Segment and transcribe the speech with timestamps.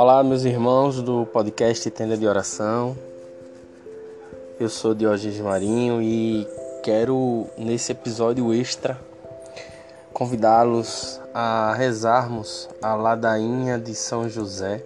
[0.00, 2.96] Olá, meus irmãos do podcast Tenda de Oração.
[4.60, 6.46] Eu sou Diógenes Marinho e
[6.84, 8.96] quero, nesse episódio extra,
[10.12, 14.84] convidá-los a rezarmos a ladainha de São José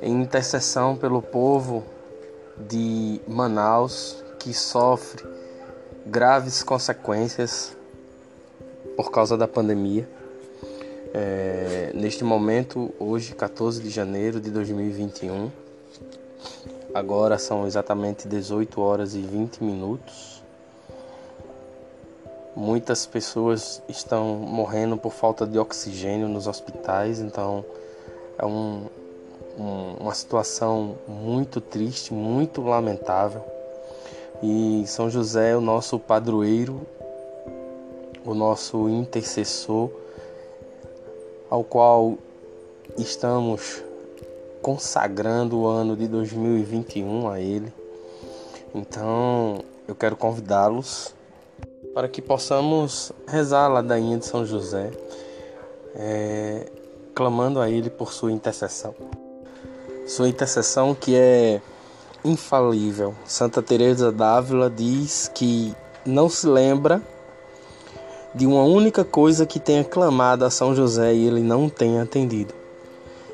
[0.00, 1.84] em intercessão pelo povo
[2.56, 5.22] de Manaus que sofre
[6.06, 7.76] graves consequências
[8.96, 10.08] por causa da pandemia.
[11.16, 15.48] É, neste momento, hoje, 14 de janeiro de 2021,
[16.92, 20.42] agora são exatamente 18 horas e 20 minutos.
[22.56, 27.64] Muitas pessoas estão morrendo por falta de oxigênio nos hospitais, então
[28.36, 28.86] é um,
[29.56, 33.40] um, uma situação muito triste, muito lamentável.
[34.42, 36.80] E São José é o nosso padroeiro,
[38.24, 40.02] o nosso intercessor,
[41.54, 42.18] ao qual
[42.98, 43.80] estamos
[44.60, 47.72] consagrando o ano de 2021 a ele.
[48.74, 51.14] Então, eu quero convidá-los
[51.94, 54.90] para que possamos rezar a ladainha de São José,
[55.94, 56.66] é,
[57.14, 58.92] clamando a ele por sua intercessão.
[60.08, 61.62] Sua intercessão que é
[62.24, 63.14] infalível.
[63.24, 65.72] Santa Teresa d'Ávila diz que
[66.04, 67.00] não se lembra
[68.34, 72.52] de uma única coisa que tenha clamado a São José e ele não tenha atendido.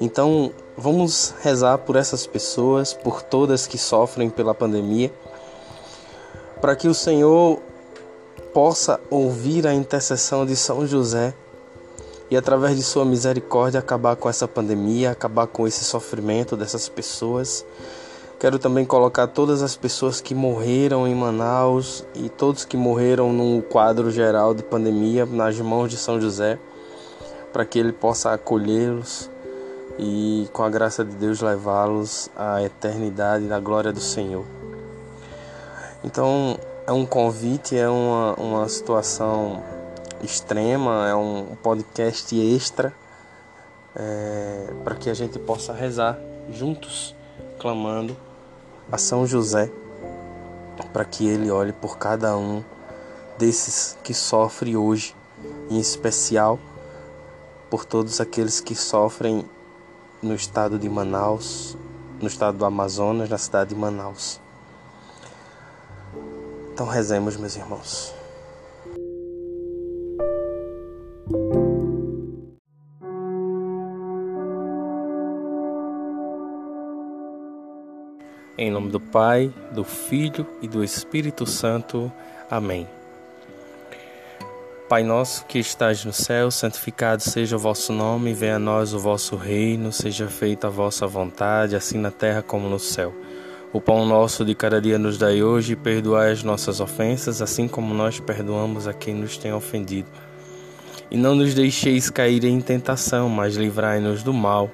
[0.00, 5.12] Então, vamos rezar por essas pessoas, por todas que sofrem pela pandemia,
[6.60, 7.60] para que o Senhor
[8.52, 11.32] possa ouvir a intercessão de São José
[12.30, 17.64] e através de sua misericórdia acabar com essa pandemia, acabar com esse sofrimento dessas pessoas
[18.42, 23.62] Quero também colocar todas as pessoas que morreram em Manaus e todos que morreram no
[23.62, 26.58] quadro geral de pandemia nas mãos de São José,
[27.52, 29.30] para que ele possa acolhê-los
[29.96, 34.44] e, com a graça de Deus, levá-los à eternidade na glória do Senhor.
[36.02, 39.62] Então, é um convite, é uma, uma situação
[40.20, 42.92] extrema, é um podcast extra
[43.94, 46.18] é, para que a gente possa rezar
[46.50, 47.14] juntos,
[47.56, 48.16] clamando
[48.90, 49.70] a São José
[50.92, 52.62] para que ele olhe por cada um
[53.38, 55.14] desses que sofre hoje,
[55.70, 56.58] em especial
[57.70, 59.44] por todos aqueles que sofrem
[60.22, 61.76] no estado de Manaus,
[62.20, 64.40] no estado do Amazonas, na cidade de Manaus.
[66.72, 68.21] Então rezemos, meus irmãos.
[78.62, 82.12] Em nome do Pai, do Filho e do Espírito Santo.
[82.48, 82.86] Amém.
[84.88, 89.00] Pai nosso que estás no céu, santificado seja o vosso nome, venha a nós o
[89.00, 93.12] vosso reino, seja feita a vossa vontade, assim na terra como no céu.
[93.72, 97.66] O pão nosso de cada dia nos dai hoje, e perdoai as nossas ofensas, assim
[97.66, 100.08] como nós perdoamos a quem nos tem ofendido.
[101.10, 104.70] E não nos deixeis cair em tentação, mas livrai-nos do mal.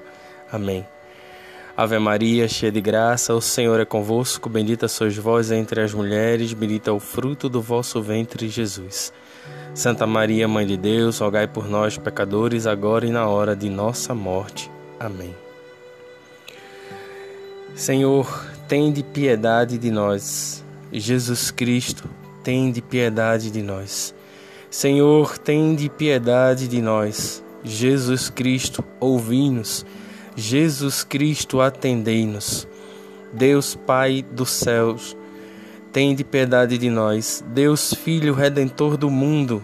[0.53, 0.85] Amém.
[1.79, 6.53] Ave Maria, cheia de graça, o Senhor é convosco, bendita sois vós entre as mulheres,
[6.53, 9.13] bendito é o fruto do vosso ventre, Jesus.
[9.75, 14.13] Santa Maria, Mãe de Deus, rogai por nós, pecadores, agora e na hora de nossa
[14.13, 14.69] morte.
[14.99, 15.33] Amém.
[17.77, 18.27] Senhor,
[18.67, 20.65] tende piedade de nós.
[20.93, 22.11] Jesus Cristo,
[22.43, 24.13] tende piedade de nós.
[24.69, 27.41] Senhor, tende piedade de nós.
[27.63, 29.87] Jesus Cristo, ouvi-nos.
[30.39, 32.69] Jesus Cristo, atendei-nos.
[33.33, 35.17] Deus Pai dos céus,
[35.93, 37.45] tende piedade de nós.
[37.49, 39.61] Deus Filho Redentor do mundo,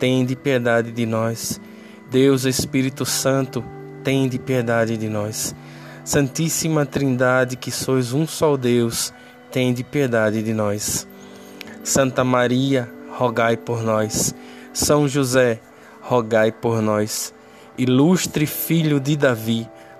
[0.00, 1.60] tende piedade de nós.
[2.10, 3.64] Deus Espírito Santo,
[4.02, 5.54] tende piedade de nós.
[6.04, 9.14] Santíssima Trindade, que sois um só Deus,
[9.52, 11.06] tende piedade de nós.
[11.84, 14.34] Santa Maria, rogai por nós.
[14.72, 15.60] São José,
[16.00, 17.32] rogai por nós.
[17.78, 19.68] Ilustre Filho de Davi,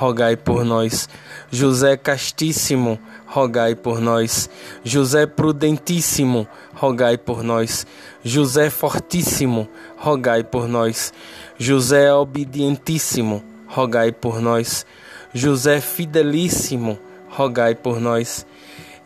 [0.00, 1.10] rogai por nós.
[1.50, 4.48] José Castíssimo, rogai por nós.
[4.82, 7.86] José Prudentíssimo, rogai por nós.
[8.24, 9.68] José Fortíssimo,
[9.98, 11.12] rogai por nós.
[11.58, 14.86] José Obedientíssimo, rogai por nós.
[15.34, 16.98] José fidelíssimo,
[17.28, 18.46] rogai por nós.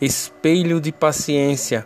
[0.00, 1.85] Espelho de paciência,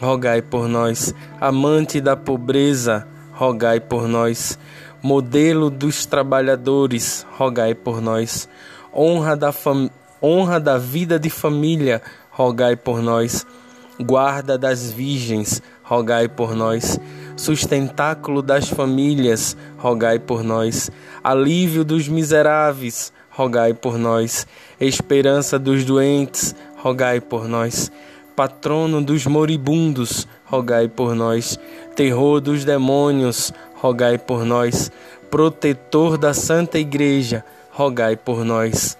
[0.00, 1.14] rogai por nós.
[1.38, 4.58] Amante da pobreza, rogai por nós.
[5.06, 8.48] Modelo dos trabalhadores, rogai por nós.
[8.92, 9.88] Honra da, fam...
[10.20, 13.46] honra da vida de família, rogai por nós.
[14.00, 16.98] Guarda das virgens, rogai por nós.
[17.36, 20.90] Sustentáculo das famílias, rogai por nós.
[21.22, 24.44] Alívio dos miseráveis, rogai por nós.
[24.80, 27.92] Esperança dos doentes, rogai por nós.
[28.34, 31.60] Patrono dos moribundos, rogai por nós.
[31.94, 34.90] Terror dos demônios, rogai por nós.
[35.30, 38.96] Protetor da Santa Igreja, rogai por nós.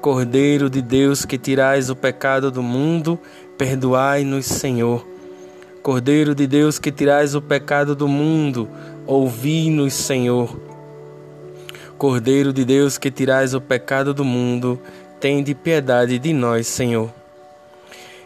[0.00, 3.18] Cordeiro de Deus que tirais o pecado do mundo,
[3.58, 5.06] perdoai-nos, Senhor.
[5.82, 8.68] Cordeiro de Deus que tirais o pecado do mundo,
[9.06, 10.56] ouvi-nos, Senhor.
[11.96, 14.78] Cordeiro de Deus que tirais o pecado do mundo,
[15.18, 17.10] tende piedade de nós, Senhor.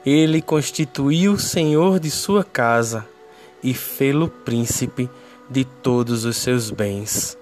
[0.05, 3.07] Ele constituiu Senhor de sua casa
[3.63, 5.09] e fê-lo príncipe
[5.51, 7.37] de todos os seus bens.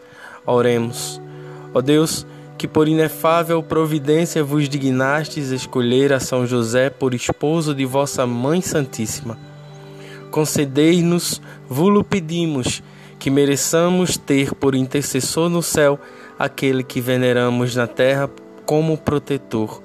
[0.46, 1.20] Oremos.
[1.74, 2.26] Ó Deus,
[2.56, 8.60] que por inefável providência vos dignastes escolher a São José por esposo de vossa Mãe
[8.60, 9.38] Santíssima.
[10.30, 12.82] Concedei-nos, vulo pedimos,
[13.18, 15.98] que mereçamos ter por intercessor no céu
[16.38, 18.30] aquele que veneramos na terra
[18.64, 19.82] como protetor.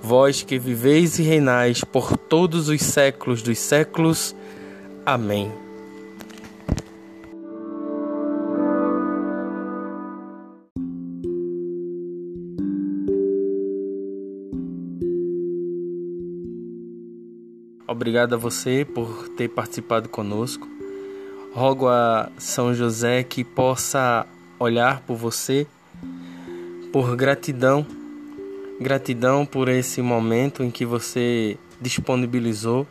[0.00, 4.34] Vós que viveis e reinais por todos os séculos dos séculos.
[5.04, 5.67] Amém.
[17.98, 20.68] Obrigado a você por ter participado conosco.
[21.52, 24.24] Rogo a São José que possa
[24.56, 25.66] olhar por você
[26.92, 27.84] por gratidão,
[28.80, 32.86] gratidão por esse momento em que você disponibilizou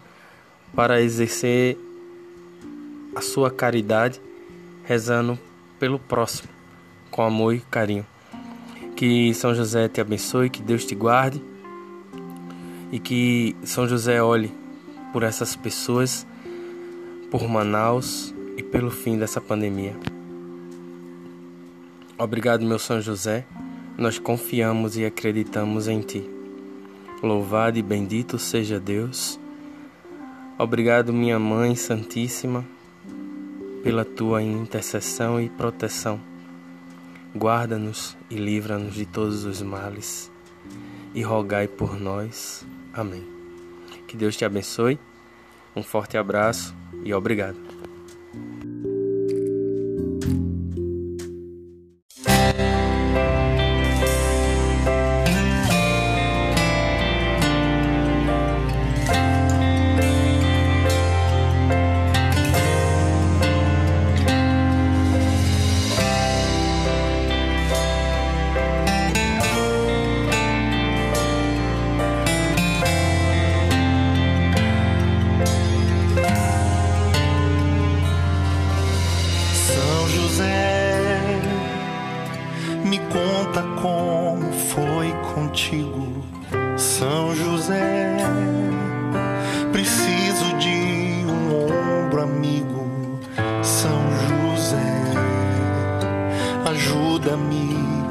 [0.75, 1.77] para exercer
[3.15, 4.19] a sua caridade,
[4.83, 5.39] rezando
[5.79, 6.49] pelo próximo,
[7.09, 8.05] com amor e carinho.
[8.93, 11.41] Que São José te abençoe, que Deus te guarde
[12.91, 14.66] e que São José olhe
[15.11, 16.25] por essas pessoas,
[17.29, 19.95] por Manaus e pelo fim dessa pandemia.
[22.17, 23.45] Obrigado, meu São José.
[23.97, 26.27] Nós confiamos e acreditamos em Ti.
[27.21, 29.39] Louvado e bendito seja Deus.
[30.57, 32.65] Obrigado, minha Mãe Santíssima,
[33.83, 36.19] pela Tua intercessão e proteção.
[37.35, 40.31] Guarda-nos e livra-nos de todos os males
[41.13, 42.65] e rogai por nós.
[42.93, 43.36] Amém.
[44.07, 44.97] Que Deus te abençoe.
[45.75, 46.73] Um forte abraço
[47.03, 47.66] e obrigado.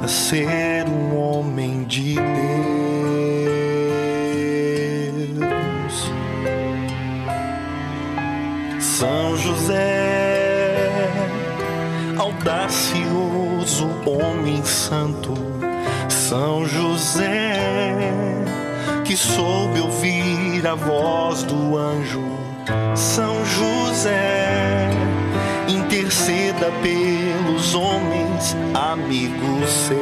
[0.08, 2.26] Ser um homem de Deus.
[8.78, 11.10] São José,
[12.18, 15.32] audacioso homem santo,
[16.08, 17.58] São José,
[19.04, 22.22] que soube ouvir a voz do anjo,
[22.94, 24.90] São José
[25.68, 28.05] interceda pelos homens,
[28.96, 29.96] amigos seus.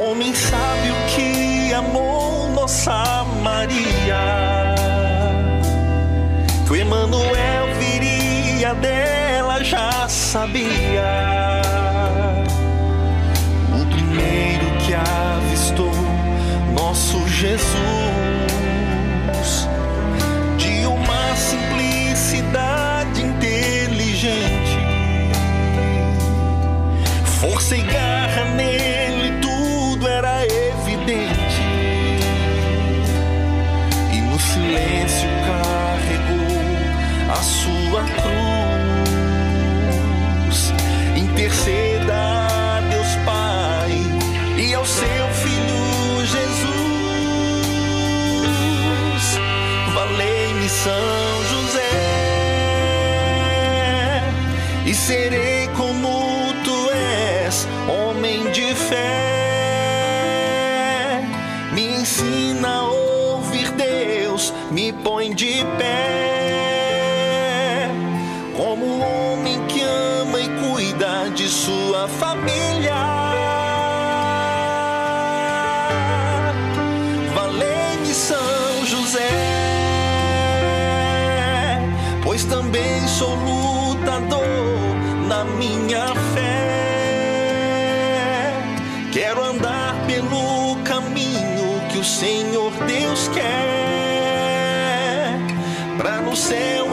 [0.00, 4.74] Homem sábio que amou nossa Maria,
[6.66, 11.62] que o Emanuel viria dela já sabia.
[13.72, 15.92] O primeiro que avistou
[16.74, 18.37] nosso Jesus
[27.40, 31.62] força e garra nele, tudo era evidente.
[34.12, 36.58] E no silêncio carregou
[37.30, 38.02] a sua
[40.42, 40.74] cruz.
[41.16, 43.92] Interceda a Deus Pai
[44.56, 46.68] e ao seu Filho Jesus.
[49.94, 50.68] Valei-me,
[64.70, 67.08] me põe de pé.
[68.56, 72.94] Como um homem que ama e cuida de sua família.
[77.34, 79.30] Valei-me São José,
[82.22, 84.44] pois também sou lutador
[85.28, 86.48] na minha fé.
[89.12, 93.67] Quero andar pelo caminho que o Senhor Deus quer
[96.28, 96.87] no seu